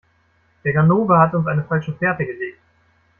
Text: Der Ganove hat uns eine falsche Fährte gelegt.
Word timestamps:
Der 0.63 0.73
Ganove 0.73 1.19
hat 1.19 1.35
uns 1.35 1.45
eine 1.45 1.63
falsche 1.63 1.93
Fährte 1.93 2.25
gelegt. 2.25 2.57